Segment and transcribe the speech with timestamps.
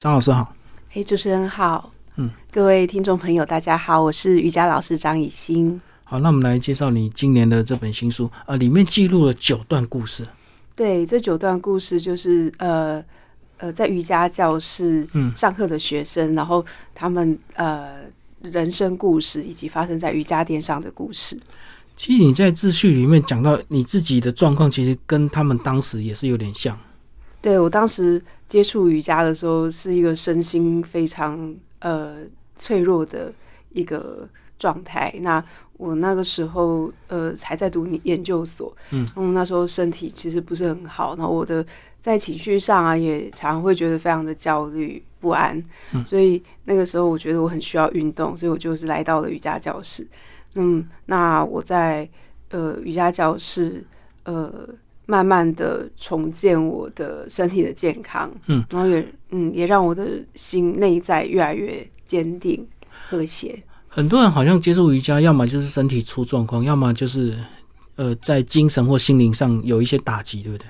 [0.00, 0.54] 张老师好，
[0.94, 5.78] 哎，主持人好，嗯，各位听众朋友，大家好，我是瑜伽老师张以欣。
[6.04, 10.26] 好，那我们来介绍你今年的这本新书，呃，里面记录了九段故事。
[10.74, 13.04] 对，这九段故事就是呃
[13.58, 16.64] 呃，在瑜伽教室上课的学生，然后
[16.94, 17.98] 他们呃
[18.40, 21.38] 人生故事，以及发生在瑜伽垫上的故事。
[21.94, 26.74] 其实你在自序里面讲到你自己的状况，其实跟他们当时也是有点像。
[27.42, 32.18] 对我当时接触瑜伽的时候，是一个身心非常呃
[32.54, 33.32] 脆弱的
[33.70, 35.10] 一个状态。
[35.20, 35.42] 那
[35.78, 41.64] 我那个时候呃还在读研究所，嗯，那时候身体其实不是很好，然后我的
[42.02, 45.64] 在情绪上啊也常会觉得非常的焦虑不安，
[46.04, 50.06] 所以那个时候我觉得我很需要运动，所以我就是来到了瑜伽教室。
[50.56, 52.06] 嗯，那我在
[52.50, 53.82] 呃瑜伽教室
[54.24, 54.68] 呃。
[55.10, 60.06] 慢慢的重建我的身体的健康，嗯，然后也嗯也让我的
[60.36, 62.64] 心内在越来越坚定
[63.08, 63.60] 和谐。
[63.88, 67.36] 很多人好像接触瑜伽，要么就是身体出状况，要么就是
[67.96, 70.66] 呃在精神或心灵上有一些打击，对不对？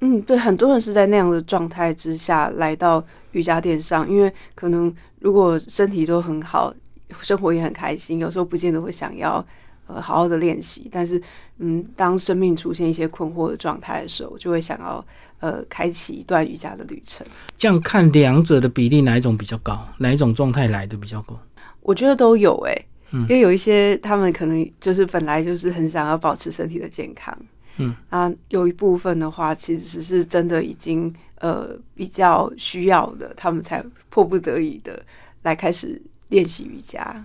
[0.00, 6.74] 嗯，对，很多人是在那样的状态之下来到瑜伽垫上，因为可能如果身体都很好，
[7.22, 9.42] 生活也很开心，有时候不见得会想要。
[9.86, 11.20] 呃，好好的练习，但是，
[11.58, 15.04] 嗯，当生命出现一些困惑的状态的时候，就会想要
[15.40, 17.26] 呃，开启一段瑜伽的旅程。
[17.58, 19.86] 这样看两者的比例，哪一种比较高？
[19.98, 21.36] 哪一种状态来的比较高？
[21.80, 27.36] 我觉得都有诶，因为有一些他们可能就是本来就是很想要保持身体的健康，
[27.78, 35.04] 嗯，啊，有一部分的话，其实是真的已经呃比较需要的，他们才迫不得已的
[35.42, 37.24] 来开始练习瑜伽。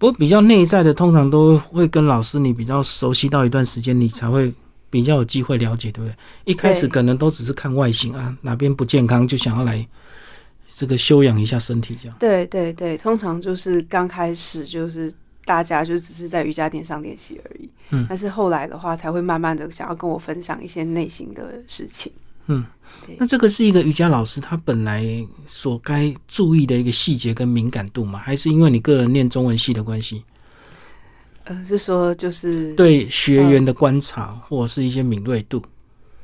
[0.00, 4.50] 不过比较内在的，通常都会跟老师你比较熟悉到一段时间，你才会
[4.88, 6.16] 比较有机会了解，对不对？
[6.46, 9.86] 一开始可能都只是看外形啊，哪边不健康就想要来
[10.70, 12.16] 这个修养一下身体，这样。
[12.18, 15.12] 对对对，通常就是刚开始就是
[15.44, 22.10] 大家就只是在瑜伽垫上练习而已，嗯，但是后来的话才会慢慢的想要跟我分享一些内心的事情。
[22.52, 22.64] 嗯，
[23.16, 25.06] 那这个是一个瑜伽老师他本来
[25.46, 28.18] 所该注意的一个细节跟敏感度吗？
[28.18, 30.24] 还是因为你个人念中文系的关系？
[31.44, 35.62] 呃，是说就是对学员的观察或是一些敏锐度。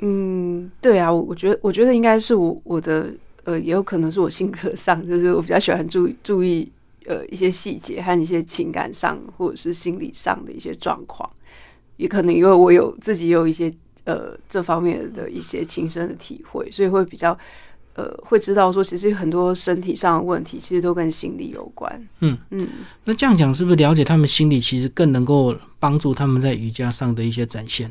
[0.00, 3.14] 嗯，对啊，我我觉得我觉得应该是我我的
[3.44, 6.68] 呃，也有可能是我性格上，就是我比较喜欢注注意
[7.04, 11.30] 呃一些细节和一些情感上或者是心理上的一些状况，
[11.98, 13.72] 也可能因为我有自己有一些。
[14.06, 17.36] 呃，这方面的一些亲身的体会，所以会比较
[17.94, 22.08] 呃，会知道说，其实很多身体上的问题，其实都跟心理有关。
[22.20, 22.68] 嗯嗯，
[23.04, 27.90] 那这样讲是不是了解他们心理，其实更能够帮助他们在瑜伽上的一些展现？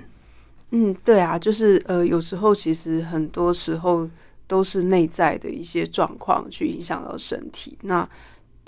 [0.72, 4.10] 嗯，对啊，就是呃，有时候其实很多时候
[4.48, 7.78] 都是内在的一些状况去影响到身体。
[7.82, 8.08] 那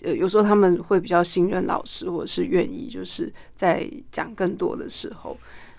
[0.03, 5.37] 呃，有时候他们会比较信任老师，或者是愿意就是在讲更多的时候。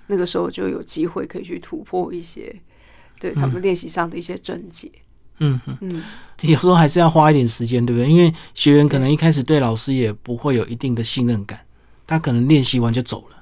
[0.08, 2.54] 那个时候就有机会可以去突破一些
[3.20, 4.90] 对他们练习上的一些症结。
[5.40, 6.02] 嗯嗯，
[6.40, 8.10] 有时候还是要花一点时间，对不对？
[8.10, 11.60] 因为学员可能一开始对老师也不会有一定的信任感，
[12.08, 13.36] 他可能练习完就走了。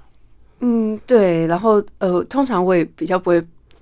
[0.60, 1.47] 嗯，对。
[1.47, 3.41] 然后呃，通常我也比较不会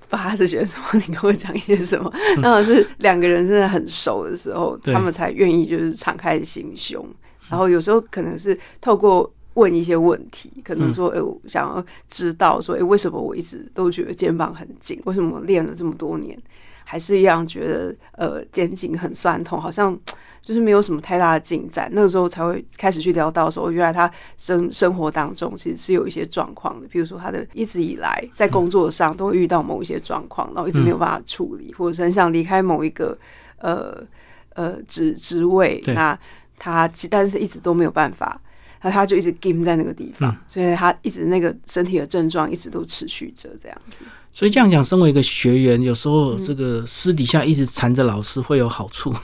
[0.08, 7.04] 把他是学生，你跟我讲一些什么， 那是两个人真的很熟的时候，他们才愿意就是敞开心胸。
[7.48, 9.32] 然后有时候可能是透过。
[9.54, 15.00] 问一些问题，可能说，哎，我想要知道，说，哎，为什么我一直都觉得肩膀很紧？
[15.04, 16.36] 为什么练了这么多年，
[16.84, 19.98] 还是一样觉得，呃，肩颈很酸痛，好像
[20.42, 21.88] 就是没有什么太大的进展。
[21.92, 33.16] 那个时候才会开始去聊到说，原来他生生活当中其实是有一些状况的，比如说他的一直以来在工作上都会遇到某一些状况，然后一直没有办法处理，或者是很想离开某一个
[33.58, 34.02] 呃
[34.50, 36.18] 呃职职位，那
[36.58, 38.40] 他但是一直都没有办法。
[38.84, 44.04] 那他就一直 game 在那个地方，所以他一直那个身体的症状一直都持续着这样子。
[44.30, 49.14] 所以这样讲，身为一个学员，有时候这个私底下一直缠着老师会有好处，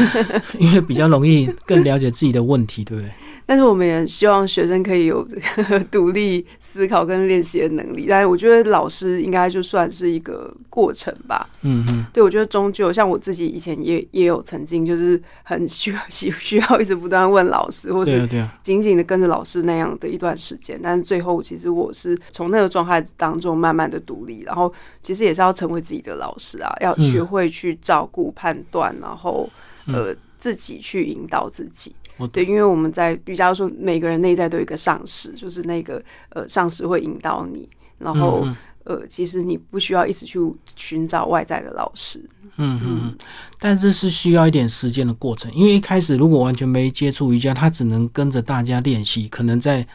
[0.58, 3.12] 因为比较容易更了解自己的问题，对不对？
[3.46, 8.06] 但是我们也希望学生可以有这个独立思考跟练习的能力。
[8.08, 11.48] 但是我觉得老师应该就算是一个过程吧。
[11.62, 18.28] 嗯嗯，对，我觉得终究像我自己以前也也有曾经就是很需要需需要一直不断问老师，或是
[18.62, 20.78] 紧紧的跟着老师那样的一段时间。
[20.82, 24.72] 但是最后其实我是从那个状态当中慢慢的独立，然后
[25.02, 29.48] 其实也是要成为自己的老师啊，要学会去照顾、判断，然后
[29.86, 31.94] 呃自己去引导自己。
[32.32, 37.68] 对，因为我们在瑜伽说，每个人内在都有一个上师，就是那个呃上师会引导你，
[37.98, 38.46] 然后
[38.84, 40.38] 呃，其实你不需要一直去
[40.76, 42.22] 寻找外在的老师。
[42.56, 43.16] 嗯嗯，
[43.58, 49.86] 但这是需要一点时间的过程，因为一开始如果完全没接触瑜伽，他只能跟着大家练习，可能在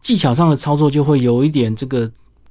[0.00, 2.10] 技巧上的操作就会有一点这个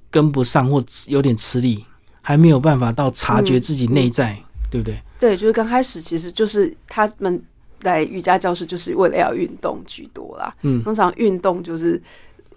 [0.09, 1.85] 跟不上，或有点吃力，
[2.21, 4.35] 还没有办法到察觉自己内在，
[4.71, 4.99] 对不对？
[5.19, 7.39] 对，就是刚开始其实就是他们
[7.83, 10.53] 来瑜伽教室就是为了要运动居多啦。
[10.63, 12.01] 嗯，通常运动就是。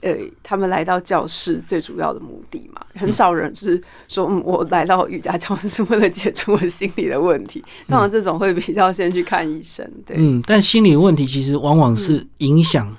[0.02, 7.64] 呃，他们来到教室最主要的目的嘛，很少人是说，嗯，我来到瑜伽教室是为了解除我心理的问题。
[7.88, 9.90] 当然，这种会比较先去看医生。
[10.04, 12.94] 对，嗯，但心理问题其实往往是影响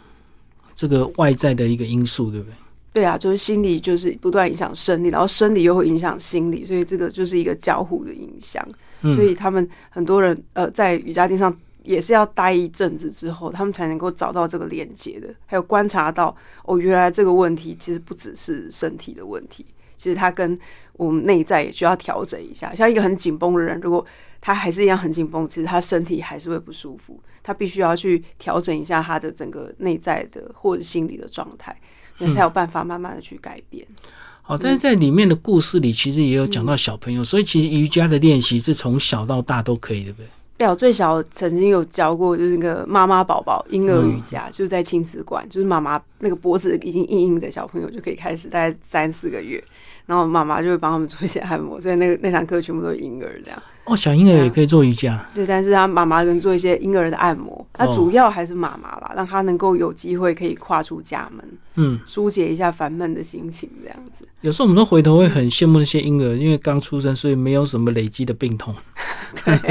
[0.73, 2.53] 这个外在的一个因素，对不对？
[2.93, 8.67] 对啊，就是心理就是不断影响生理，然后生理又会影响心理，所以这个就是一个交互的影响。
[9.03, 11.55] 所以他们很多人呃，在瑜伽垫上。
[11.87, 16.35] 也是要待一阵子之后，他们才能够找到这个连接的，还有观察到
[16.65, 20.59] 哦，原来这个问题其实不只是身体的问题，其实它跟
[20.93, 22.75] 我们内在也需要调整一下。
[22.75, 24.05] 像一个很紧绷的人，如果
[24.41, 31.75] 他还是一样很紧绷，其实他身体还是会不舒服，他必须要去调整一下他的整个内在的或者心理的状态，
[32.19, 33.87] 那才有办法慢慢的去改变。
[34.41, 40.27] 好，但是在里面的故事里，其实也有讲到小朋友，所以其实瑜伽的练习是从小到大都可以，对不对？
[40.57, 49.63] 对，我最小曾经有教过，就是那个妈妈宝宝婴儿瑜伽，就是在亲子馆，就是妈妈那个脖子已经硬硬的小朋友就可以开始，大概三四个月，
[50.07, 53.61] 然后妈妈就会帮他们做一些按摩，所以那个那堂课全部都是婴儿这样。
[53.85, 55.25] 哦，小婴儿也可以做瑜伽。
[55.33, 61.45] 对，但是他妈妈跟做一些婴儿的按摩，他主要还是妈妈啦，让他能够有机会可以跨出家门，
[61.75, 64.27] 嗯，疏解一下烦闷的心情，这样子。
[64.41, 68.75] 有时候我们都回头会很羡慕那些婴儿，因为刚出生，所以没有什么累积的病痛。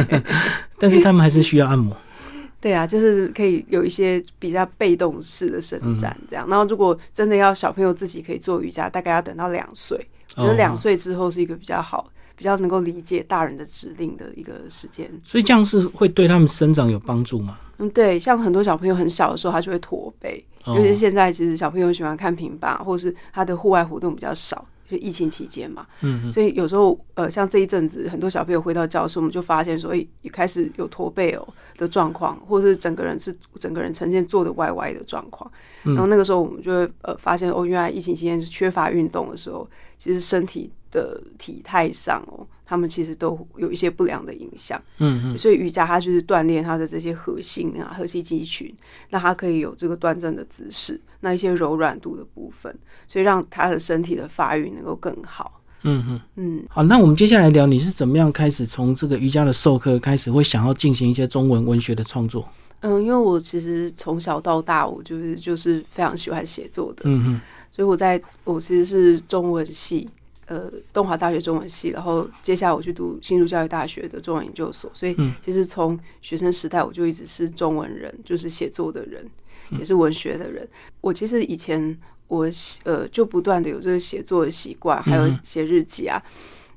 [0.78, 1.96] 但是他们还是需要按摩。
[2.60, 6.48] 对啊，就是可以有一些比较被动式的伸展，这样。
[6.48, 12.10] 然后如果真的要小朋友自己可以做瑜伽，大概要等到两岁，我觉得两岁之后是一个比较好。
[12.38, 17.58] 比较能够理解大人的指令的一个时间，所以这样是会对他们生长有帮助吗？
[17.78, 24.62] 嗯，对，像很多小朋友很小的时候，他就会驼背，尤其是现在，其实小朋友喜欢看平板，或者是他的户外活动比较少。
[24.88, 31.46] 就疫情期间嘛，嗯，所以有时候呃，像这一阵子，很多小朋友回到教室，我们就发现说，哎，开始有驼背哦
[31.76, 35.50] 的状况，或者是整个人是整个人呈现坐的歪歪的状况。
[35.82, 39.68] 然后那个时候，我们就会呃发现哦，原来疫情期间是缺乏运动的时候，
[39.98, 42.46] 其实身体的体态上哦。
[42.68, 48.74] 他们其实都有一些不良的影响，嗯嗯，所以瑜伽它就是锻炼它的这些核心啊、核心肌群，
[49.08, 52.76] 让它可以有这个端正的姿势，那一些柔软度的部分，
[53.06, 55.62] 所以让他的身体的发育能够更好。
[55.82, 62.48] 嗯嗯嗯，好，那我们接下来聊你是怎么样开始从这个瑜伽的授课开始，会想要进行一些中文文学的创作？
[62.80, 67.40] 嗯，因为我其实从小到大，我就是就是非常喜欢写作的，嗯嗯，
[67.76, 70.08] 所以我在我其实是中文系。
[70.48, 79.28] 呃，东华大学中文系，然后接下来我去读新竹教育大学的中文研究所，所以其实从学生时代我就一直是中文人，就是写作的人，
[79.76, 80.64] 也是文学的人。
[81.00, 82.48] 我其实以前我
[82.84, 86.22] 呃就不断的有这个写作的习惯，还有写日记啊。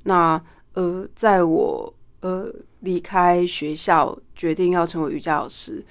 [0.05, 0.41] 那
[0.73, 5.85] 呃，在我呃离开学校，决定要成为瑜伽老师。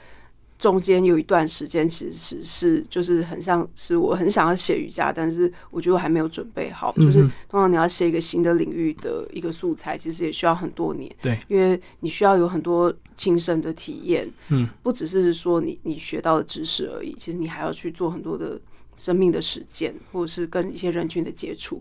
[0.58, 6.92] 中间有一段时间，其实是就是很像是我很想要写瑜伽，但是我觉得我还没有准备好。
[6.96, 11.08] 就是通常你要写一个新的领域的一个素材，其实也需要很多年。
[11.22, 14.28] 对，因为你需要有很多亲身的体验。
[14.48, 18.60] 嗯，不只是说你你学到的知识而已，其实你还要去做很多的
[18.96, 21.80] 生命的实践，或者是跟一些人群的接触。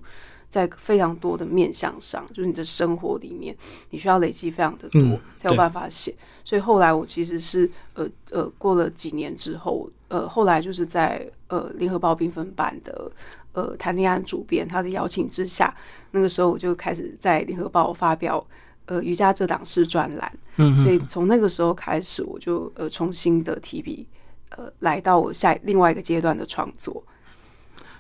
[0.50, 3.56] 在非常多的面向上，就是你的生活里面，
[3.90, 6.16] 你需要累积非常的多，才有办法写。
[6.46, 13.12] 所以后来我其实是呃呃，过了几年之后，呃，后来就是在呃联合报缤纷版的
[13.52, 15.76] 呃谈恋爱主编他的邀请之下，
[16.12, 18.46] 那个时候我就开始在联合报发表
[18.86, 20.40] 呃瑜伽这档事专栏。
[20.56, 24.08] 嗯所以从那个时候开始，我就呃重新的提笔，
[24.52, 27.04] 呃，来到我下另外一个阶段的创作。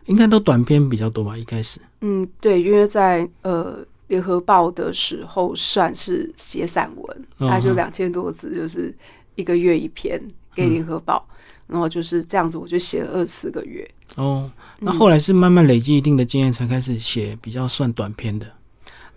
[0.07, 1.37] 应该都短篇比较多吧？
[1.37, 8.93] 一开始，嗯，对，因为在呃联合报的时候算是写散文，大概就两千多字，就是
[9.35, 10.21] 一个月一篇
[10.55, 11.27] 给联合报，
[11.67, 13.87] 然后就是这样子，我就写了二四个月。
[14.15, 14.49] 哦，
[14.79, 18.47] 那后来是慢慢累积一定的经验，才开始写比较算短篇的。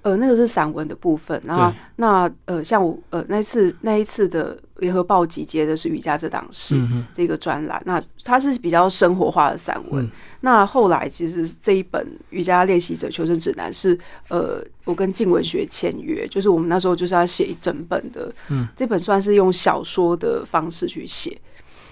[0.03, 6.77] 呃，那个是散文的部分，然后那呃，像我呃那次那一次的联合报集结的是瑜伽这档事
[7.15, 10.11] 这个专栏，那它是比较生活化的散文。
[10.41, 13.97] 那后来其实这一本瑜伽练习者求生指南是
[14.29, 21.39] 呃，我跟静文学签约，就是我们那时候就是要写一整本的，嗯，这本算是用小说的方式去写，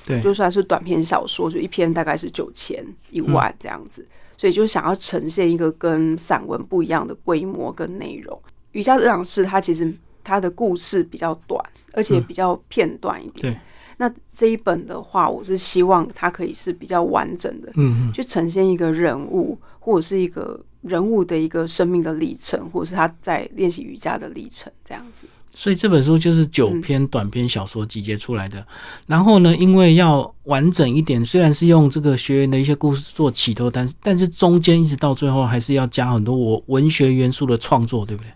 [0.04, 4.04] 对，就算是短篇小说，就一篇大概是九千一万这样子。
[4.40, 8.40] 所以就想要呈现一个跟散文不一样的规模跟内容。
[8.70, 9.92] 瑜伽这档事，它其实
[10.28, 11.58] 它的故事比较短，
[11.94, 13.54] 而且比较片段一点。
[13.54, 13.60] 对。
[13.96, 25.26] 那这一本的话，我是希望它可以是比较完整的，嗯，去呈现一个人物或者是一个人物的一个生命的历程，或者是他在练习瑜伽的历程这样子。
[25.52, 28.64] 所以这本书就是九篇短篇小说集结出来的。
[29.08, 38.30] 然后呢，因为要完整一点，虽然是用这个学员的一些故事做起头，但但是中间一直到最后还是要加很多我文学元素的创作，对不对？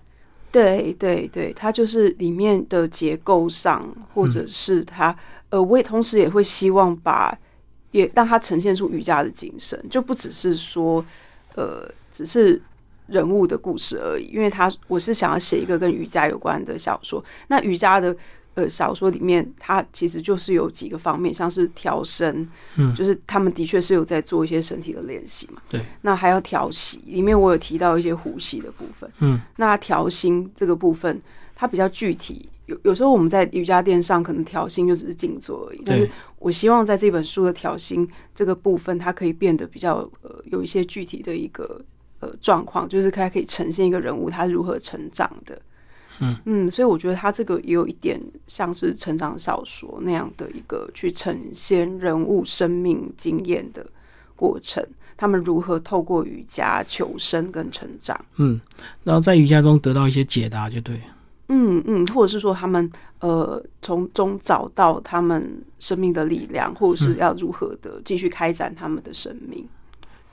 [0.52, 5.16] 对对对，它就是里面的结构上，或者是它。
[5.48, 7.36] 呃，我也同时也会希望把，
[7.90, 11.04] 也让它呈现出瑜伽的精神，就不只是说，
[11.56, 12.58] 呃，只是
[13.08, 14.30] 人物的故事而已。
[14.32, 17.22] 因为他我是想要写一个跟瑜伽有关的小说。
[17.48, 18.16] 那瑜伽的
[18.54, 25.62] 呃小说里面，它其实就是有几个方面，像是调身，嗯，就是他们的确是有在做一些身体的练习嘛。
[25.68, 25.80] 对。
[26.02, 29.10] 那还要调息，里面我有提到一些呼吸的部分。
[29.20, 29.40] 嗯。
[29.56, 31.20] 那调心这个部分，
[31.54, 32.48] 它比较具体。
[32.66, 41.84] 有有时候我们在瑜伽垫上可能调心就只是静坐而已，但是我希望在这本书的调心这个部分，它可以变得比较呃有一些具体的一个
[42.20, 45.60] 呃状况，就是它可以呈现一个人物他如何成长的，
[46.20, 53.86] 嗯嗯，所以我觉得他这个也有一点像是成长小说那样的一个去呈现人物生命经验的
[54.36, 54.84] 过程，
[55.16, 58.60] 他们如何透过瑜伽求生跟成长，嗯，
[59.04, 61.00] 然后在瑜伽中得到一些解答就对。
[61.48, 62.90] 嗯嗯，或者是说他们
[63.20, 69.68] 呃从中找到他们生命的力量，或者是要如何的继续开展他们的生命。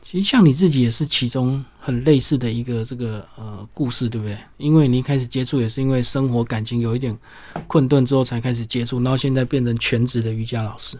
[0.09, 4.35] 其实像你自己也是其中很类似的一个这个呃故事，对不对？
[4.57, 7.15] 因为你一开始接触也是因为生活感情有一点
[7.67, 10.97] 困顿之后才开始接触，然后现在变成全职的瑜伽老师。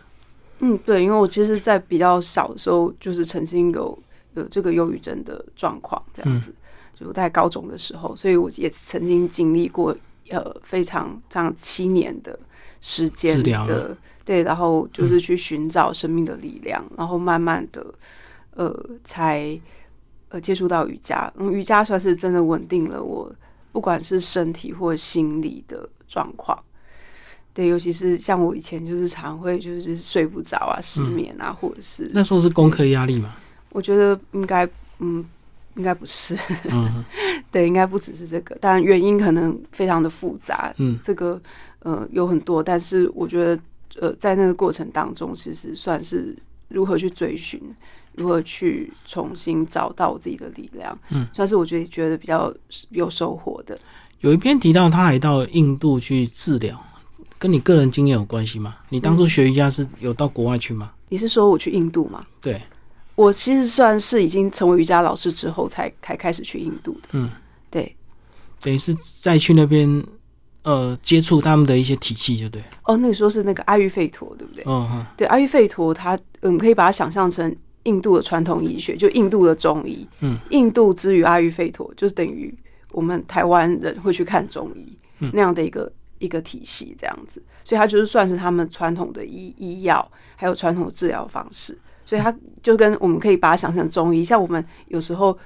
[0.59, 3.97] 嗯，对，因为我其实，在比较小的时候，就是曾经有
[4.35, 6.53] 有这个忧郁症的状况，这样子，
[6.99, 9.97] 就在高中的时候，所以我也曾经经历过。
[10.29, 12.39] 呃，非常这样七年的
[12.81, 17.83] 时间的，对，然后就是去寻找生命的力量，然后慢慢的，
[18.59, 19.57] 呃，才
[20.27, 21.31] 呃接触到瑜伽。
[21.37, 23.33] 嗯，瑜伽算是真的稳定了我，
[23.71, 26.57] 不管是身体或心理的状况。
[27.53, 33.35] 对，尤其是像我以前就是常会就是睡不着啊，失眠啊，或者是那时候是功课压力嘛？
[33.71, 34.67] 我觉得应该，
[34.99, 35.25] 嗯。
[35.75, 36.35] 应该不是，
[36.71, 37.05] 嗯，
[37.51, 41.39] 对，应该不只是这个，但原因可能非常的复杂，嗯，这个
[41.83, 43.61] 呃有很多，但是我觉得
[44.01, 46.35] 呃在那个过程当中，其实算是
[46.67, 47.61] 如何去追寻，
[48.19, 52.53] 如何去重新找到我自己的力量，嗯，算是我觉得觉得比较
[52.89, 53.79] 有收获的。
[54.19, 56.77] 有一篇提到他还到印度去治疗，
[57.38, 58.75] 跟你个人经验有关系吗？
[58.89, 60.91] 你当初学瑜伽是有到国外去吗？
[61.07, 62.25] 你是说我去印度吗？
[62.41, 62.61] 对。
[63.15, 67.09] 我其实算是已经成为瑜伽老师之后，才才开始去印度的。
[67.11, 67.29] 嗯，
[67.69, 67.93] 对，
[68.61, 70.01] 等于是再去那边，
[70.63, 72.63] 呃，接触他们的一些体系，就对。
[72.85, 74.63] 哦，那个时候是那个阿育吠陀，对不对？
[74.65, 77.53] 嗯对，阿育吠陀，它嗯，可以把它想象成
[77.89, 80.08] 印度的传统医学，就印度的中医。
[80.22, 82.53] 嗯，印度之于阿育吠陀，就是等于
[82.91, 84.98] 我们台湾人会去看中医
[85.34, 87.41] 那样的一个一个体系，这样子。
[87.63, 91.77] 所以它就是算是他们传统的医医药，还有传统的治疗方式。
[92.05, 95.38] 所以它就跟我们可以把它想成中医，像我们有时候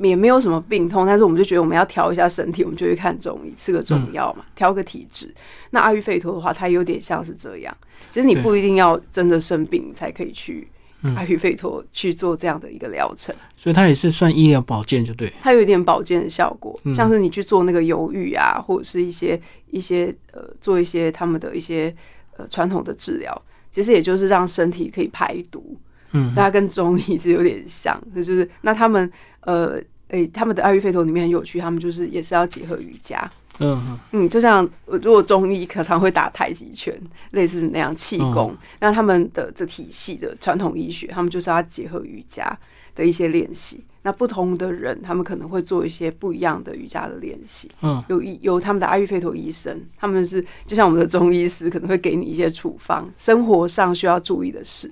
[0.00, 5.34] 也没有什么病痛，但是我们就觉得我们要调一下身体，我们就去看中医，吃个中药嘛，调个体质。
[5.70, 7.76] 那阿育吠陀的话，它有点像是这样。
[8.08, 10.68] 其实你不一定要真的生病才可以去
[11.14, 13.34] 阿育吠陀去做这样的一个疗程。
[13.56, 15.32] 所以它也是算医疗保健，就对。
[15.40, 21.94] 它有一点保健的效果，像是你去做那个犹豫啊，或者是一些一些呃，做一些他们的一些
[22.36, 25.76] 呃传统的治疗，其实也就是让身体可以排毒。
[26.12, 29.10] 嗯，那跟中医是有点像，那就是那他们
[29.40, 36.94] 呃，诶，他们的阿育吠陀里面很有趣，他们就是也是要结合瑜伽，嗯嗯，就像如果中医可常会打太极拳，
[37.30, 42.58] 类似那样气功，那他们的这体系的传统医学，他们就是要结合瑜伽
[42.94, 43.84] 的一些练习。
[44.02, 47.68] 那不同的人，他们可能会做一些不一样的瑜伽的练习。
[47.82, 54.88] 嗯，有有他们的阿育吠陀医生，他们是就像我们的中医师，可能会给你一些处方，生活上需要注意的事。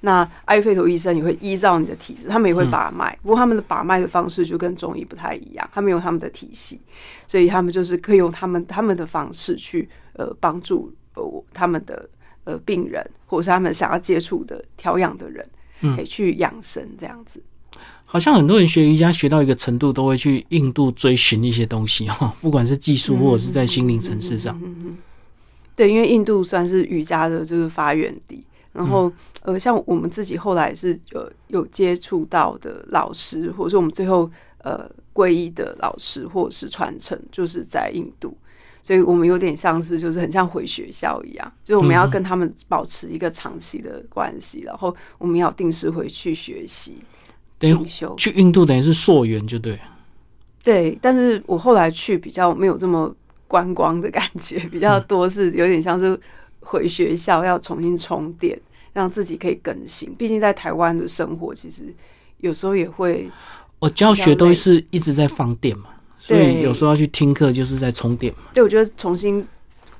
[0.00, 6.80] 那阿育吠陀医生也会依照你的体质，他们也会把脉，不过他们的把脉的方式就跟中医不太一样，他们有他们的体系，
[7.26, 12.08] 所以他们就是可以用他们他们的方式去呃帮助呃他们的
[12.44, 15.48] 呃病人，或者是他们想要接触的调养的人，
[15.96, 17.42] 可以去养生这样子。
[18.04, 24.58] 好像很多人学瑜伽学到一个程度，都会去印度追寻一些东西哈， 不管是技术或者是在心灵层次上。
[25.76, 28.42] 对，因为印度算是瑜伽的这个发源地。
[28.78, 38.36] 然后呃，像我们自己后来是呃有接触到的老师，或者说我们最后呃皈依的老师，或者是传承，就是在印度。
[38.80, 46.96] 所以我们有点像是，就是很像回学校一样，就是我们要跟他们保持一个长期的关系，然后我们要定时回去学习
[47.58, 48.14] 进修。
[48.16, 49.78] 去印度等于是溯源，就对。
[50.62, 53.14] 对，但是我后来去比较没有这么
[53.46, 56.18] 观光的感觉，比较多是有点像是
[56.60, 58.58] 回学校要重新充电，
[58.98, 60.12] 让自己可以更新。
[60.18, 61.94] 毕竟在台湾的生活，其实
[62.38, 63.30] 有时候也会，
[63.78, 65.90] 我教学都是一直在放电嘛。
[66.18, 68.40] 所以有时候要去听课，就是在充电嘛。
[68.52, 69.46] 对，我觉得重新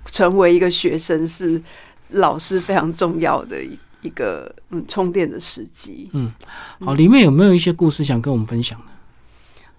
[0.07, 1.63] 成为一个学生是
[2.11, 6.11] 老师非常重要的一一个嗯充电的时机。
[6.13, 6.33] 嗯，
[6.81, 8.87] 好，里面有没有一些故事想跟我们分享呢？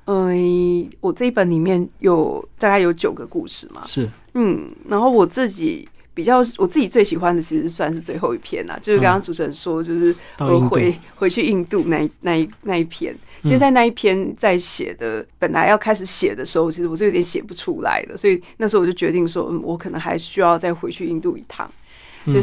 [0.06, 3.84] 嗯，我这一本里面有大概有九个故事嘛。
[3.86, 5.90] 是，嗯，然后我自己。
[6.14, 13.16] 比较我自己最喜欢的，其实算是最后一篇啊，就是刚刚主持人说，就是我回回去印度那那一那一篇。
[13.42, 21.72] 其实，在那一篇在写的，本来要开始写的时候，其实我是有点写不出来的，所以那时候我就决定说，嗯，我可能还需要再回去印度一趟。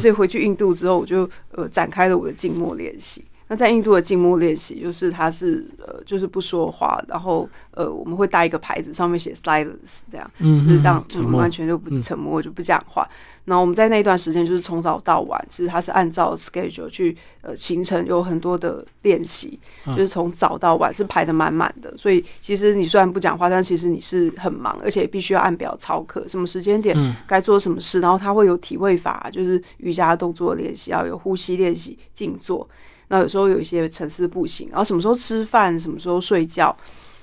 [0.00, 3.22] 所以回去印度之后，我就呃展开了我的静默练习。
[3.48, 13.08] 那在印度的静默练习，就是他是呃，就是不说话，然后呃，我们会带一个牌子，上面写 silence，这样，就是让我们完全就不沉默，就不讲话。
[13.44, 21.96] 然后我们在那一段时间，就是从早到晚，其实它是按照 schedule 去呃行程，有很多的练习，就是从早到晚是排的满满的。
[21.96, 32.68] 所以其实你虽然不讲话，但其实你是很忙，而且必须要按表操课，什么时间点该做什么事，然后它会有体位法，就是瑜伽动作练习，要有呼吸练习、静坐。
[33.08, 36.74] 那有时候有一些沉思步行，然后什么时候吃饭，什么时候睡觉，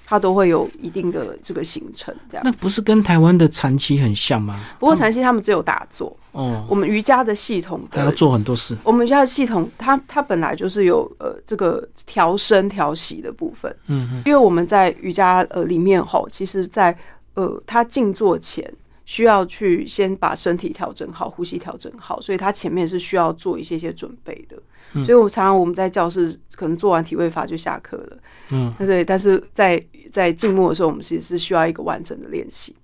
[0.05, 2.13] 他都会有一定的这个行程。
[2.29, 4.59] 这样那不是跟台湾的禅期很像吗？
[4.79, 6.65] 不过禅期他们只有打坐哦。
[6.69, 8.77] 我们瑜伽的系统还要做很多事。
[8.83, 13.73] 我们瑜伽的系统，它它本来就是有呃这个调身调息的部分。
[13.87, 14.21] 嗯嗯。
[14.25, 16.97] 因为我们在瑜伽呃里面吼，其实，在
[17.33, 18.71] 呃他静坐前
[19.05, 24.57] 需要去先把身体调整好，呼吸调整好，所以他前面是需要做一些些准备的。
[25.05, 28.17] 所以，我常常我们在教室可能做完体位法就下课了。
[28.51, 29.03] 嗯，对。
[29.03, 32.75] 但是在在静默的时候，我们其实是需要一个完整的练习。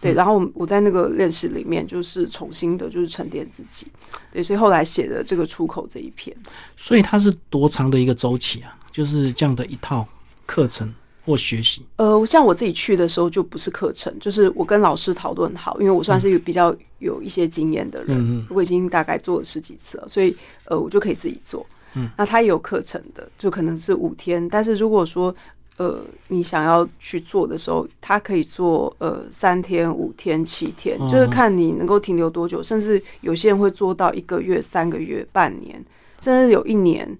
[0.00, 3.86] 对，然后我在那个练习里面，就是重新的，就是沉淀自己。
[4.32, 6.34] 对，所以后来写的这个出口这一篇。
[6.78, 8.74] 所以它是多长的一个周期啊？
[8.90, 10.08] 就是这样的一套
[10.46, 10.90] 课程。
[11.30, 21.64] 或学习，呃，像我自己去的时候就不是课程，就是我跟老师讨论好，因为我算是一个比较有一些经验的人，嗯我已经大概做了十几次了，所以呃，我就可以自己做。
[21.94, 25.32] 嗯，那他也有课程的，就可能是五天，但是如果说
[25.76, 35.84] 呃你想要去做的时候，他可以做呃三天、五天、七天，就是看你能够停留多久，甚至有些人会做到一个月、三个月、半年，
[36.20, 37.16] 甚至有一年。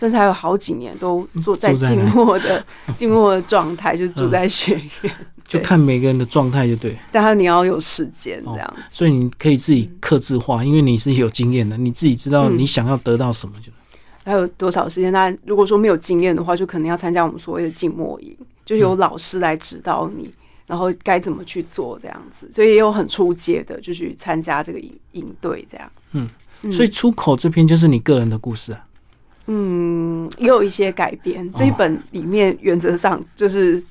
[0.00, 2.64] 甚至还有好几年都坐在静默的
[2.96, 5.14] 静默的状态，就住在学院，
[5.46, 6.96] 就看每个人的状态就对。
[7.12, 13.70] 但是你要有时间这样，所以你可以自己克制化，因为你是有经验的，你自己知道你想要得到什么就。
[14.24, 15.12] 还有多少时间？
[15.12, 18.34] 那如果说没有经验的话，就可能要参加我们所谓的静默营，
[18.64, 20.32] 就有老师来指导你，
[20.66, 22.48] 然后该怎么去做这样子。
[22.50, 25.90] 所以也有很出阶的，就去参加这个营营队这样。
[26.12, 26.28] 嗯，
[26.72, 28.86] 所以出口这篇就是你个人的故事啊。
[29.52, 31.52] 嗯，也有一些改编。
[31.54, 33.82] 这一本里面原则上就是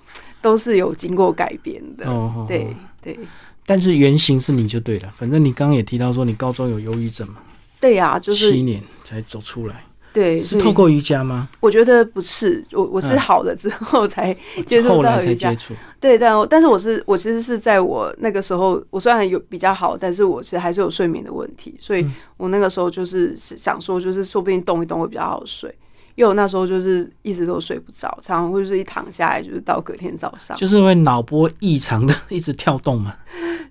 [0.42, 2.06] 都是有经过改编的，
[2.48, 3.20] 对对。
[3.66, 5.14] 但是原型是你就对了。
[5.18, 7.42] 反正你刚刚也提到说你高中有忧郁症嘛，
[7.82, 9.84] 对呀，就是七年才走出来。
[10.12, 11.48] 对，是透过瑜伽吗？
[11.60, 15.56] 我觉得不是，我我是好了之后才接触到瑜伽。
[16.00, 22.06] 对，但但是我是我其实是在我那个时候，我虽然有比较好，但是我其实还是有睡眠的问题，所以
[22.38, 25.74] 我那个时候就是想说，就是说不定动一动会比较好睡。
[26.16, 33.16] 因为我那时候就是一直都睡不着，常常会是一躺下来就是到隔天早上，就是因为脑波异常的 一直跳动嘛，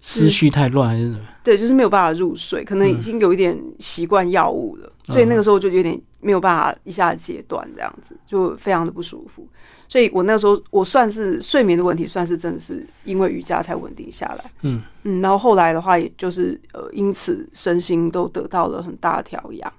[0.00, 1.18] 思绪太乱还是什么？
[1.44, 9.46] 对，就是没有办法入睡，可能已经有一点习惯药物了，所以那个时候就有点没有办法一下子戒断，这样子就非常的不舒服。
[9.86, 14.50] 所以我那个时候我算是睡眠的问题，算是真的是因为瑜伽才稳定下来。
[14.62, 19.72] 嗯嗯，然后后来的话，也就是呃，因此身心都得到了很大的调养。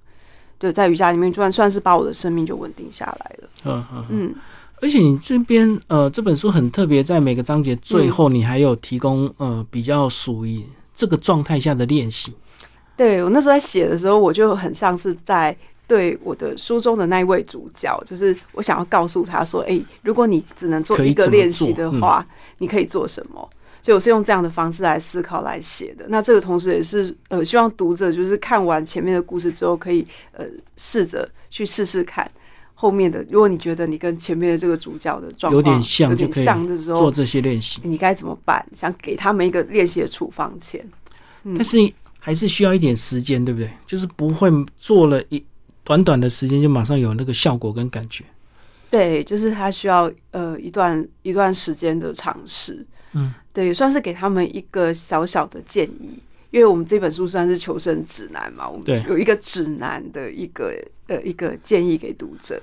[0.58, 3.49] 对，在瑜伽里面，就算算是把我的生命就稳定下来了。
[3.65, 4.36] 嗯嗯嗯。
[4.82, 10.63] 而且你这边呃，这本书很特别，在每个章节最后，你还有提供呃比较属于
[10.95, 12.34] 这个状态下的练习。
[12.97, 15.56] 对我那时候在写的时候，我就很像是在
[15.89, 22.23] 对我的书中的那一位主角，就是我想要告诉他说：“哎，如果你只能做一个练习的话，
[22.60, 23.49] 你可以做什么？”
[23.82, 26.06] 所以我是用这样的方式来思考来写的。
[26.10, 30.45] 那这个同时也是呃，希望读者就是看完前面的故事之后，可以呃
[30.78, 32.30] 试着去试试看
[32.75, 33.25] 后面的。
[33.32, 38.63] 如果你觉得你跟前面的这个主角的状况有点像，有点像的时候，做这些练习，你该怎么办？
[38.75, 40.86] 想给他们一个练习的处方签，
[41.56, 41.78] 但是
[42.19, 43.71] 还是需要一点时间，对不对？
[43.88, 45.41] 就是不会做了一
[45.89, 48.23] 短短的时间就马上有那个效果跟感觉。
[48.91, 52.86] 对，就是他需要呃一段一段时间的尝试。
[53.13, 56.19] 嗯，对，也算是给他们一个小小的建议，
[56.52, 60.71] 因为我们这本书算是求生指南嘛，我们有一个指南的一个
[61.08, 62.62] 呃一个建议给读者。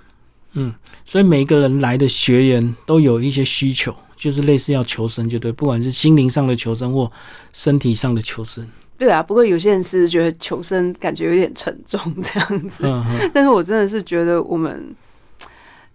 [0.53, 0.73] 嗯，
[1.05, 7.11] 所以每一个人来的学员都有一些需求，就是类似要求生，就对，不管是心灵上的求生或
[7.53, 8.65] 身体上的求生。
[8.99, 13.05] 对啊，不过有些人是觉得求生感觉有点沉重这样子，嗯
[13.35, 14.95] 但是我真的是觉得我们，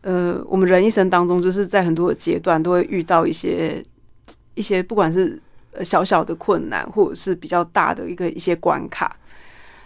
[0.01, 3.83] 呃，我们人一生当中就是在很多的阶段都会遇到一些。
[4.53, 5.41] 一些不管是
[5.81, 9.15] 小小的困难，或者是比较大的一个一些关卡，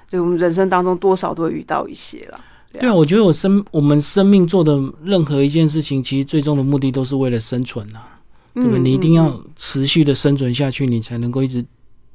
[0.10, 2.40] 对我们人生当中多少都会遇到一些了。
[2.74, 8.20] 对啊，我觉得我生我们生命做的任何一件事情，其实最终的目的都是为了生存啊，
[8.56, 8.80] 对不对？
[8.80, 11.64] 你一定要持续的生存下去，你才能够一直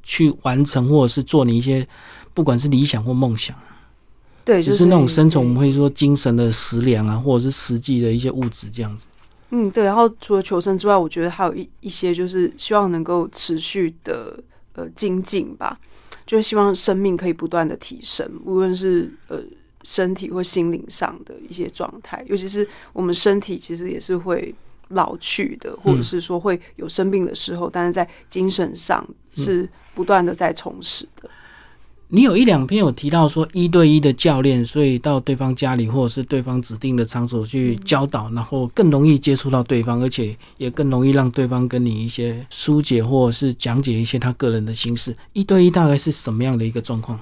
[0.02, 1.86] 去完成，或者是做你一些
[2.34, 3.56] 不管是理想或梦想。
[4.44, 9.06] 对，就是那种生存，我们会说精神的食粮啊，或者是实际的一些物质这样子。
[9.50, 9.84] 嗯，对。
[9.84, 14.42] 然后除了求生之外，我觉得还有一一些就是希望能够持续的
[14.74, 15.78] 呃精进吧，
[16.26, 19.38] 就是希望生命可以不断的提升，无论是呃
[19.84, 24.54] 身体或心灵上的一些状态，尤其是我们身体其实也是会
[24.90, 31.29] 老去的，或者是说会有生病的时候，但是在精神上是不断的在充实的。
[32.12, 45.16] 你有一两篇有提到说一对一的教练，所以到对方家里或者是对方指定的场所去教导，然后更容易接触到对方，而且也更容易让对方跟你一些疏解或者是讲解一些他个人的心事。
[45.35, 47.16] 一对一大概是什么样的一个状况？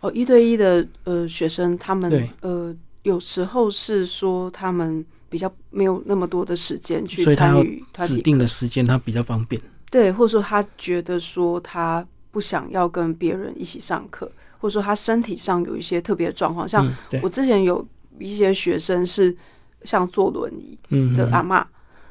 [0.00, 5.02] 哦，一对一的呃学生，他们呃有时候是说他们
[5.34, 9.60] 比较没有那么多的时间去参与指定的时间，他比较方便。
[9.90, 12.06] 对，或者说他觉得说他。
[12.34, 16.84] 不想要跟别人一起上课，或者说他身体上有一些特别的状况，像
[17.22, 17.86] 我之前有
[18.18, 19.32] 一些学生是
[19.84, 20.76] 像坐轮椅
[21.16, 21.64] 的阿妈，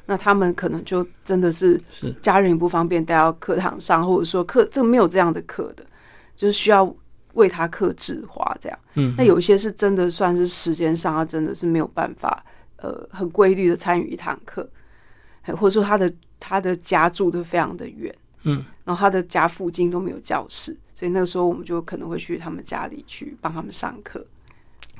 [0.06, 1.78] 那他们可能就真的是
[2.22, 5.84] 家人不方便带到课堂上，或者说课这没有这样的课的，
[6.34, 6.90] 就是需要
[7.34, 8.78] 为他克制化这样。
[8.94, 12.42] 嗯，那有一些是真的算是时间上，他真的是没有办法
[12.84, 14.68] 呃很规律的参与一堂课，
[15.56, 18.14] 或者说他的他的家住的非常的远。
[18.46, 24.22] 嗯，然后他的家附近都没有教室，所以那个时候我们就可能会去他们家里去帮他们上课，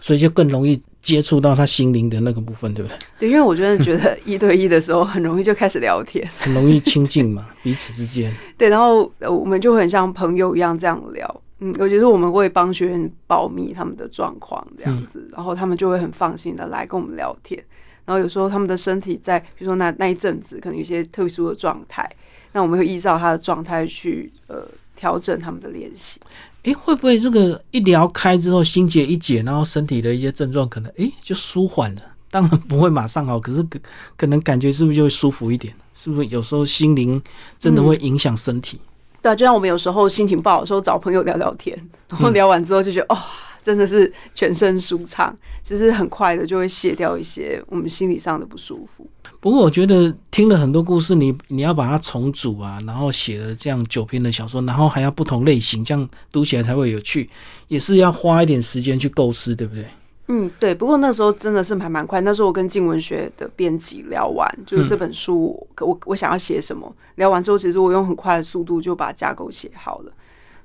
[0.01, 2.99] 所以就更容易接触到他心灵的那个部分，对不对？
[3.19, 8.35] 对，因为我真的觉得一对一的时候很容易就开始聊天，很容易亲近嘛，彼此之间。
[8.57, 17.63] 对，然后我们就很像朋友一样这样聊，嗯，尤其是我们会帮学员保密他们的状况这样子，然后他们就会很放心的来跟我们聊天，
[18.05, 22.11] 然后有时候他们的身体在，比如说那那一阵子可能有些特殊的状态。
[22.53, 24.63] 那我们会依照他的状态去呃
[24.95, 26.21] 调整他们的练习。
[26.63, 32.03] 哎，会不会这个一聊开之后心结一解，然后身体的一些症状可能哎就舒缓了？
[32.31, 33.79] 当然不会马上好，可是可
[34.17, 35.75] 可能感觉是不是就会舒服一点？
[35.97, 37.21] 是不是有时候心灵
[37.59, 38.81] 真的会影响身体？
[39.25, 41.75] 对啊，就像我们有时候心情不好的时候找朋友聊聊天，
[42.11, 43.17] 然后聊完之后就觉得哦，
[43.63, 49.09] 真的是全身舒畅，其实很快的就会卸掉一些我们心理上的不舒服。
[49.41, 57.31] 不过我觉得听了很多故事，你你要把它重组啊，然后写了这样九篇的小说，然后还要不同类型，这样读起来才会有趣，
[57.69, 59.87] 也是要花一点时间去构思，对不对？
[60.29, 60.75] 嗯，对。
[60.75, 70.13] 不过那时候真的是还蛮快，那时候我跟静文学的编辑聊完，就是这本书，我我想要写什么，聊完之后，其实我用很快的速度就把架构写好了。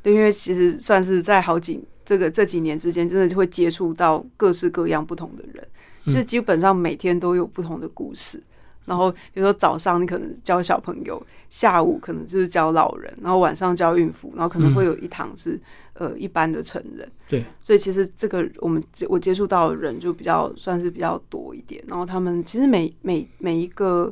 [0.02, 5.68] 对，因为其实算是在好几这个这几年之间，真的就会接触到各式各样不同的人，
[6.06, 8.42] 其实基本上每天都有不同的故事。
[8.90, 15.58] 然后比如说早上你可能教小朋友，下午可能就是教老人，然后晚上教孕妇，然后可能会有一堂是
[15.94, 17.10] 呃一般的成人。
[17.30, 21.84] 对，所以其实这个我们我接触到的人就比较算是比较多一点。
[21.88, 24.12] 然后他们其实每每每一个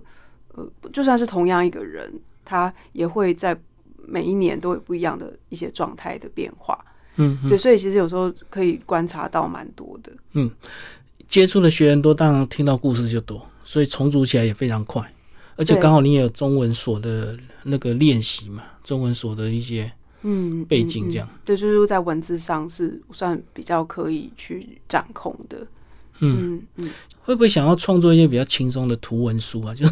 [0.54, 2.14] 呃，就算是同样一个人，
[2.46, 3.58] 他也会在
[4.06, 6.78] 每一年都有不一样的一些状态的变化。
[7.16, 10.12] 嗯，对，所以其实有时候可以观察到蛮多的。
[10.34, 10.52] 嗯，
[11.28, 13.44] 接触的学员多，当然听到故事就多。
[13.68, 15.04] 所以重组起来也非常快，
[15.58, 25.68] 而且刚好你也有中文所的那个练习嘛，中文所的一些嗯背景这样，对，就是在文字上是算比较可以去掌控的。
[26.20, 26.90] 嗯嗯，
[27.22, 29.76] 会不会想要创作一些比较轻松的图文书啊？
[29.78, 29.86] 就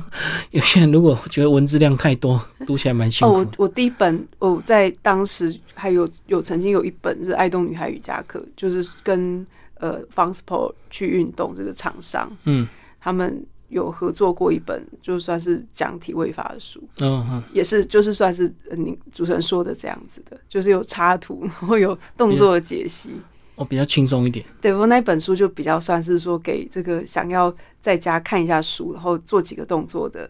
[0.49, 3.35] 有些人如果觉得文字量太多，读起来蛮辛苦。
[3.35, 12.67] 哦，我我第一本我在当时还有有曾经有一本是《爱动女孩瑜伽课》，就是跟呃 f u n s p o r t 去运动这个厂商，嗯，
[12.99, 23.09] 他们有合作过一本，就算是讲体位法的书，嗯嗯，也是就是算是你主持人说的这样子的，就是有插图， 然后有动作的解析。
[23.55, 24.45] 哦，比较轻松一点。
[24.59, 30.29] 对，我那本书就比较算是说给这个想要在家看一下书，然后做几个动作的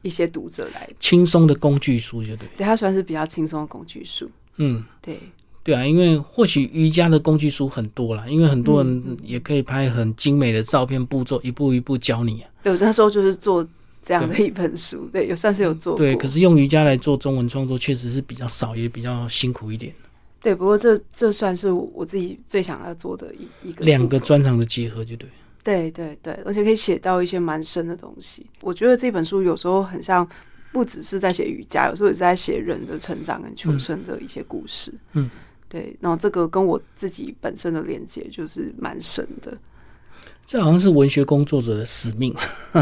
[0.00, 0.88] 一些读者来。
[0.98, 2.48] 轻松的工具书，就对。
[2.56, 4.30] 对，它算是比较轻松的工具书。
[4.56, 5.20] 嗯，对。
[5.64, 12.40] 对啊，因为或许瑜伽的工具书很多啦，因为很多人也可以拍很精美的照片，步骤一步一步教你。
[12.40, 13.66] 啊对，那时候就是做
[14.02, 15.96] 这样的一本书，对，有算是有做。
[15.96, 19.94] 对，可是用瑜伽来做中文创作，确实是比较少，也比较辛苦一点。
[20.40, 25.28] 对，不过这这算是我自己最想要做的一一个两个专长的结合，就对。
[25.64, 28.44] 对对对，而且可以写到一些蛮深的东西。
[28.62, 30.28] 我觉得这本书有时候很像，
[30.72, 34.92] 不只是在写瑜伽，有时候也是在写人的成长跟求生的一些故事。
[35.12, 35.30] 嗯，
[35.72, 35.96] 对。
[36.00, 39.56] 然后这个跟我自己本身的连接就是蛮深的。
[40.44, 42.34] 这好像是文学工作者的使命，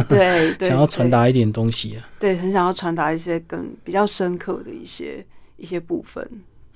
[0.08, 2.08] 对， 想要传达一点东西啊。
[2.18, 5.24] 对，很想要传达一些更比较深刻的一些
[5.56, 6.28] 一些部分。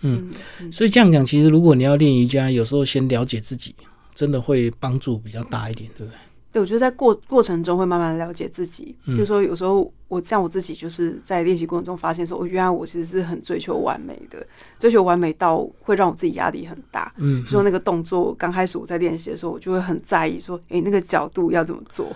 [0.02, 0.30] 嗯，
[0.70, 3.74] 所以这样讲，其实如果你要练瑜伽，有时候先了解自己，
[4.14, 6.18] 真的会帮助比较大一点，对不对？
[6.54, 8.96] 对，我觉得在过过程中会慢慢了解自己。
[9.04, 14.46] 比如说，有时候我像我自己，就是在练习过程中发现说，我原来我其实是很追求完美的，
[14.78, 17.12] 追求完美到会让我自己压力很大。
[17.16, 22.06] 嗯，说那个动作刚开始我在练习的时候，我就会很在意说，哎，那个角度要怎么做。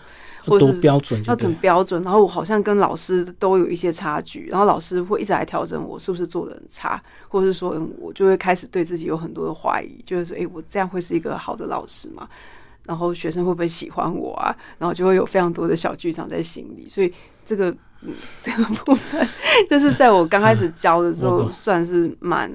[0.47, 12.27] 或是标准，要很标准，然后我好像跟老师都有一些差距，然后老师会一直来调整我是不是做的很差，或者是说，我就会开始对自己有很多的怀疑，就是说，哎，我这样会是一个好的老师吗？
[12.89, 14.57] 然后学生会不会喜欢我啊？
[14.79, 17.13] 然后就会有非常多的小剧场在心里，所以
[17.45, 17.71] 这个
[18.01, 19.29] 嗯， 这个部分
[19.69, 22.51] 就是在我刚开始教的时候，算是蛮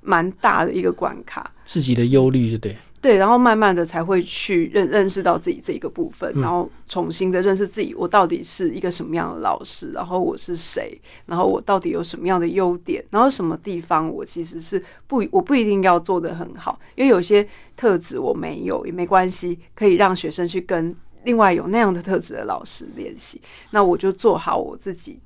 [0.00, 2.72] 蛮大的一个关卡，自己的忧虑，对。
[2.72, 3.16] 不对？
[3.16, 25.20] 然后慢慢的才会去认认识到自己这一个部分，然后重新的认识自己，我到底是一个什么样的老师，然后我是谁，然后我到底有什么样的优点，然后什么地方我其实是不我不一定要做的很好，因为有些特质我没有也没关系，可以让学生去跟另外有那样的特质的老师练习，那我就做好我自己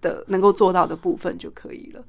[0.00, 2.02] 的能够做到的部分就可以了。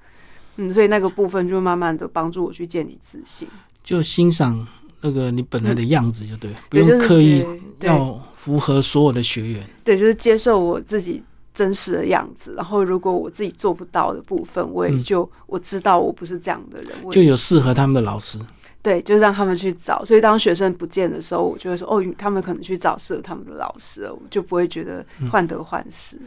[0.58, 3.48] 嗯，所以那个部分就慢慢的帮助我去建立自信，
[3.82, 4.68] 就欣赏。
[5.02, 7.46] 那个你本来的样子就对，不用刻意
[7.82, 9.68] 要符合所有的学员。
[9.84, 11.22] 对，就是接受我自己
[11.54, 12.54] 真实的样子。
[12.56, 16.92] 然后，如果我自己做不到的部分，我也就我知道我不是这样的人。
[17.12, 18.40] 就有适合他们的老师。
[18.84, 20.04] 对，就让他们去找。
[20.04, 26.20] 所以，当学生不见的时候，我就会说：“哦，他们可能去找适合他们的老师了。”我就不会觉得患得患失。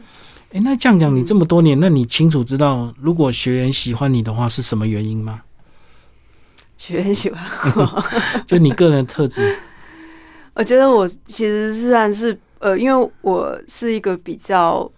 [0.53, 5.41] 哎，那这样讲，你这么多年，那你清楚知道，如果学员喜欢你的话，是什么原因吗？
[6.77, 7.43] 学员喜欢
[7.75, 8.03] 我，
[8.45, 9.57] 就你个人特质。
[10.53, 14.89] 我觉得我其实虽然是呃，因为我是一个比较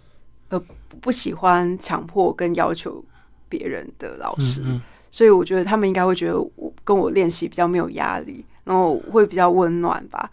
[0.50, 0.62] 呃
[1.00, 3.04] 不喜欢强迫跟要求
[3.48, 4.62] 别人的老师，
[5.10, 10.30] 所以我觉得他们应该会觉得我跟我练习比较没有压力，然后会比较温暖吧，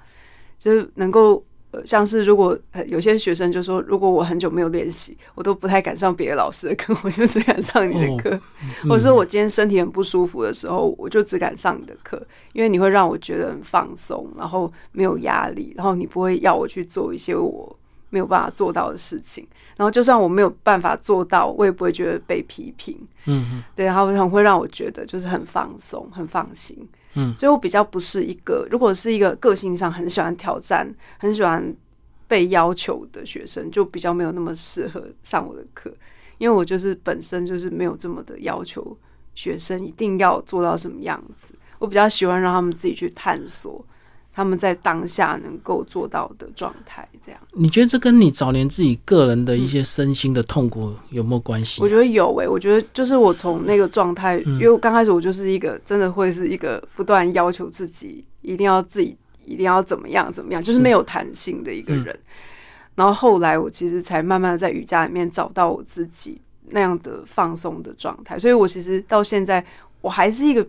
[0.60, 1.44] 就是能够。
[1.86, 2.58] 像是如果
[2.88, 8.40] 有些学生就说，如果我很久没有练习，我都不太敢上别的老师的课， 我就只敢上你的课。
[8.84, 12.22] 或者说我今天身体很不舒服的时候，我就只敢上你的课，
[12.54, 17.76] 因为你会让我觉得很放松，然后没有压力，然后你不会要我去做一些我
[18.10, 19.48] 没有办法做到的事情。
[19.78, 22.98] 然后就算我没有办法做到，我也不会觉得被批评。
[23.26, 26.78] 嗯嗯，对，然后很会让我觉得就是很放松、很放心。
[27.16, 31.76] 嗯，所以我比较不是一个，如果是一个个性上很喜欢挑战、很喜欢
[32.28, 35.94] 被要求的学生，就比较没有那么适合上我的课，
[36.38, 38.98] 因为我就是本身就是没有这么的要求
[39.34, 43.86] 学生一定要做到什么样子，我比较喜欢让他们自己去探索。
[44.36, 51.82] 他们在当下能够做到的状态，这样你觉得这跟你早年自己个人的一些身心的痛苦有没有关系？
[51.82, 62.20] 我觉得有诶，我觉得就是我从那个状态，因为刚开始我就是一个真的会是一个不断要求自己一定要自己一定要怎么样怎么样，就是没有弹性的一个人。
[62.96, 69.66] 然后后来我其实才慢慢的在瑜伽里面找到我自己那样的放松的状态，所以我其实到现在
[70.02, 70.68] 我还是一个。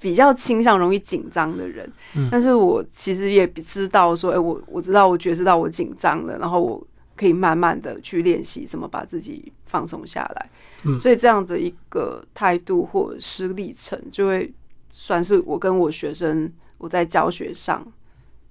[0.00, 1.88] 比较倾向容易紧张的人，
[2.30, 6.82] 但是我其实也知道说，哎，我我知道我觉知到我紧张了，然后我
[7.14, 10.50] 可以慢慢的去练习怎么把自己放松下来。
[10.84, 14.50] 嗯，所以这样的一个态度或者是历程，就会
[14.90, 17.86] 算是我跟我学生我在教学上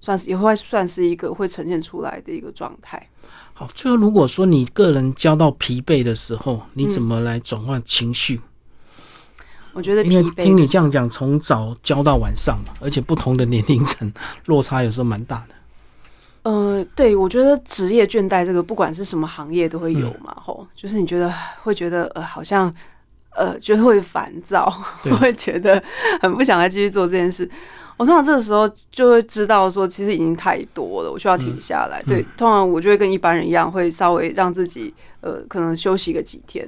[0.00, 3.10] 算是也会算是一个会呈现出来的一个状态。
[3.52, 8.40] 好，最后如果说你个人教到疲惫的时候，你怎么来转换情绪？
[9.72, 14.12] 我觉得因为听你这样讲，从早教到晚上嘛，而且不同的年龄层
[14.46, 15.54] 落差有时候蛮大的。
[16.42, 22.72] 呃，对，我觉得职业倦怠这个，不管是什么行业都会有嘛，吼，就是你觉得会觉得呃，好像
[23.36, 24.70] 呃，就会烦躁，
[25.20, 25.82] 会觉得
[26.22, 27.48] 很不想再继续做这件事。
[27.98, 32.02] 我通常这个时候就会知道说，其实已经太多了，我需要停下来。
[32.06, 36.66] 对，通常我就会跟一般人一样，会稍微让自己呃，可能休息个几天。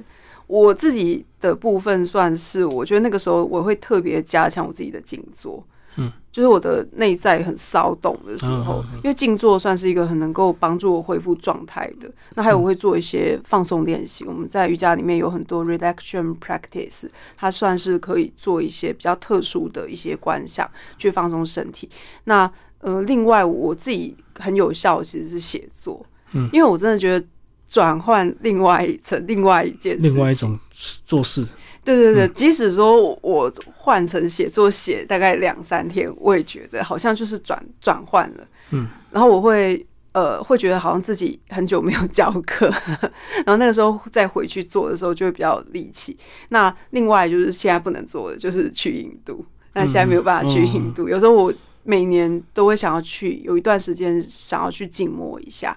[0.61, 5.65] 我自己的部分算是，我觉得那个时候我会特别加强我自己的静坐。
[5.95, 12.11] 嗯，就是我的内在很骚动的时候，因为静坐算是一个很能够帮助我恢复状态的。
[12.35, 14.25] 那还有我会做一些放松练习。
[14.25, 21.89] 我们在瑜伽里面有很多 relaxation practice，它算是可以做一些比较特殊的一些观想去放松身体。
[22.25, 27.25] 那呃，另外我自己很有效其实是写作，嗯，因为我真的觉得
[27.73, 30.59] 转换另外一层、另外一件、另外一种
[31.07, 31.43] 做事。
[31.83, 38.47] 对对对，即使说我换成写作写大概两三天，我也觉得好像就是转转换了。
[38.69, 42.71] 嗯，然后我会呃会觉得好像自己很久没有教课，
[43.43, 46.15] 然后那个时候再回去做的时候就会比较力气。
[46.49, 51.09] 那另外就是现在不能做的就是去印度，那现在没有办法去印度。
[51.09, 55.75] 有时候我每年都会想要去，有一段时间想要去静默一下。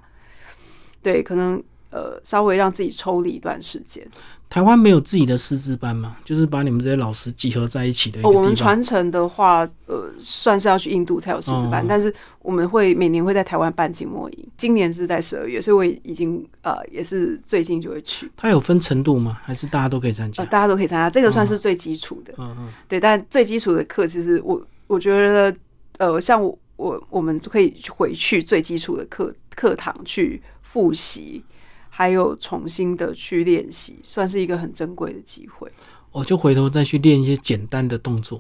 [1.03, 4.07] 对，可能呃稍微让自己抽离一段时间。
[4.49, 6.17] 台湾没有自己的师资班嘛？
[6.25, 8.23] 就是把你们这些老师集合在一起的。
[8.23, 14.49] 我们传承的话，呃，算是要去印度才有师资班，但是我们会每年会在台湾办静默营。
[14.57, 18.31] 今年是在十二月，所以我已经呃也是最近就会去。
[18.37, 19.37] 它有分程度吗？
[19.43, 20.45] 还是大家都可以参加？
[20.45, 22.33] 大家都可以参加，这个算是最基础的。
[22.39, 22.69] 嗯嗯。
[22.87, 25.57] 对，但最基础的课，其实我我觉得，
[25.99, 31.43] 呃，像我我我们可以回去最基础的课课堂去复习。
[31.99, 35.67] 还有重新的去练习，算是一个很珍贵的机会。
[36.13, 38.39] 我就回头再去练一些简单的动作。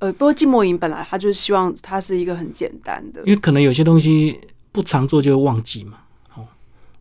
[0.00, 4.38] 呃，不过静默营本来他就是希望它是一个很简单的，因为可能有些东西
[4.72, 6.00] 不常做就会忘记嘛。
[6.34, 6.46] 哦，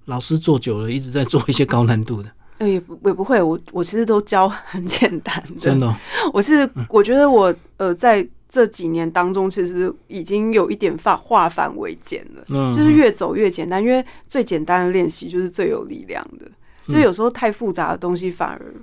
[0.05, 2.31] 老师做久了，一直在做一些高难度的。
[2.59, 5.59] 呃，也不也不会，我我其实都教很简单的。
[5.59, 5.93] 真的，
[6.31, 8.25] 我是我觉得我呃在。
[8.49, 16.49] 这几年当中，其实已经有一点化化繁为简了，就是越走越简单，因为最简单的练习就是最有力量的。
[16.85, 18.73] 所以有时候太复杂的东西反而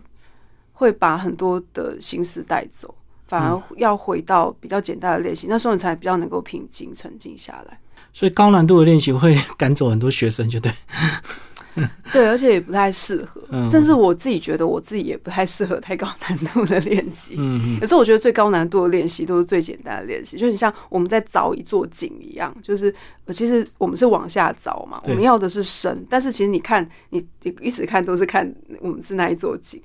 [0.74, 2.94] 会把很多的心思带走，
[3.27, 7.79] 反而要回到比较简单的练习，那时候你才比较能够平静沉静下来。
[8.12, 10.70] 所以高难度的练习会赶走很多学生，就对。
[12.12, 17.34] 对，而且也不太适合，甚至我自己觉得我自己也不太适合太高难度的练习。
[17.37, 22.94] 嗯，可是我觉得最高难度的练习都是最简单的练习，就是像我们在凿一座井一样，就是
[23.32, 27.24] 其实我们是往下凿嘛，我们要的是深，但是其实你看，你
[27.60, 29.82] 一直看都是看我们是那一座井，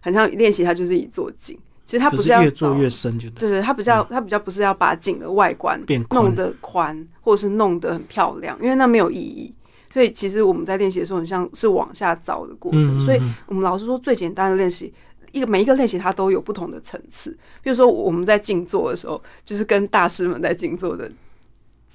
[0.00, 9.54] 很像练习它就是一座井，其实它不是要越做越深，就对对，它比较它比较不是要把井的外观弄得宽，或者是弄得很漂亮，因为那没有意义。
[9.94, 13.00] 所以其实我们在练习的时候，很像是往下找的过程。
[13.00, 14.92] 所以我们老师说，最简单的练习，
[15.30, 17.30] 一个每一个练习它都有不同的层次。
[17.62, 21.08] 比如说我们在静坐的时候，就是跟大师们在静坐的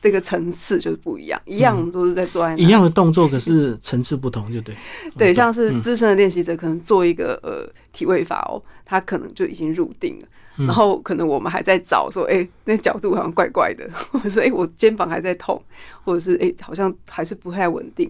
[0.01, 1.41] 这个层次就是不一样。
[1.43, 4.73] 一样，我们都是在做一样的动作，可是层次不同，就对。
[5.17, 10.27] 对，像是资深的练习者，可能做一个呃体位法哦，他可能就已经入定了。
[10.59, 15.61] 然后可能我们还在找说，哎，那角度好像怪怪的， 或者说，哎，我肩膀还在痛，
[16.03, 18.09] 或者是哎，好像还是不太稳定。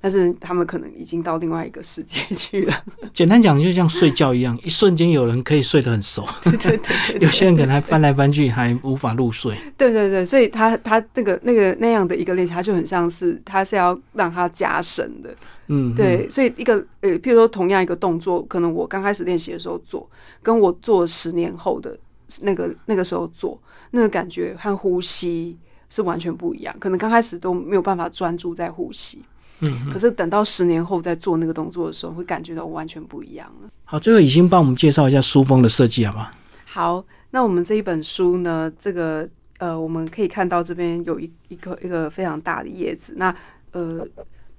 [0.00, 2.84] 但是他们可能已经到另外一个世界去了。
[3.14, 9.56] 简单讲，就像睡觉一样，一瞬间有人可以睡得很熟，对对对，有些人可能还翻来翻去，还无法入睡。
[9.78, 15.34] 对对对，所以他他那个那个那样的一个练习，他就很像是他是要让他加深的。
[15.68, 20.06] 嗯，对，所以一个呃，譬如说同样一个动作，可能我刚开始练习的时候做，
[20.42, 21.98] 跟我做十年后的
[22.42, 23.58] 那个那个时候做，
[23.92, 25.56] 那个感觉和呼吸
[25.88, 26.76] 是完全不一样。
[26.78, 29.22] 可能刚开始都没有办法专注在呼吸，
[29.60, 33.70] 嗯，可是等到十年后再做那个动作的时候，会感觉到完全不一样了。
[33.84, 36.30] 好，最后已经帮我们介绍一下书封的设计，好吗？
[36.66, 43.34] 好，那我们这一本书呢，这个呃，我们可以看到这边有一一个一个非常大的叶子，那
[43.72, 44.06] 呃。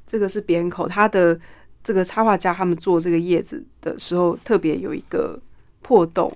[0.07, 1.39] 这个是扁口，他的
[1.83, 5.39] 这个插画家他们做这个叶子的时候，特别有一个
[5.81, 6.31] 破洞，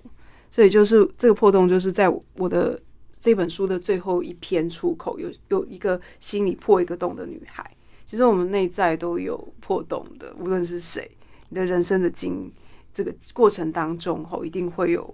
[0.51, 2.80] 所以就是这个破洞就是在我的
[3.20, 7.70] 这本书的最后一篇出口，有有一个心里破一个洞的女孩。
[8.05, 11.09] 其实我们内在都有破洞的，无论是谁，
[11.49, 12.51] 你的人生的经
[12.91, 15.13] 这个过程当中，吼一定会有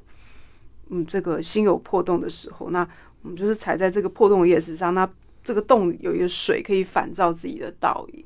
[0.90, 2.70] 嗯这个心有破洞的时候。
[2.70, 2.88] 那
[3.22, 5.10] 我们就是踩在这个破洞的叶子上，那
[5.44, 8.26] 这个洞有一个水可以反照自己的倒影，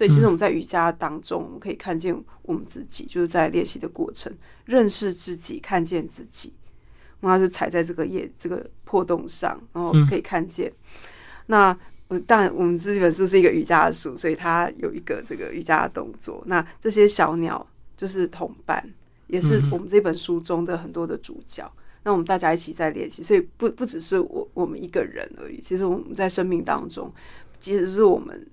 [0.00, 4.32] 所以其实我们在瑜伽当中，我们可以看见我们自己，就是在练习的过程，
[4.64, 6.54] 认识自己，看见自己，
[7.20, 10.72] 然后就踩在这个叶这个破洞上，然后可以看见。
[11.48, 11.76] 那
[12.26, 16.42] 当然，我们这本书是一个瑜伽的书，所以它有一个这个瑜伽的动作。
[16.46, 18.82] 那这些小鸟就是同伴，
[19.26, 21.70] 也是我们这本书中的很多的主角。
[22.04, 25.60] 那我们大家一起在练习，所以不不只是我我们一个人而已。
[25.60, 27.12] 其实我们在生命当中，
[27.60, 28.48] 即使是我们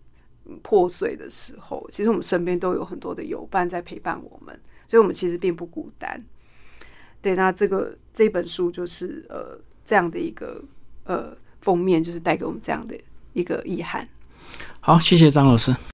[0.63, 6.23] 破碎的时候，其实我们身边都有很多的友伴在陪伴我们，所以我们其实并不孤单。
[7.21, 10.63] 对，那这个这本书就是呃这样的一个
[11.03, 12.97] 呃封面，就是带给我们这样的
[13.33, 14.07] 一个遗憾。
[14.79, 15.75] 好，谢谢张老师。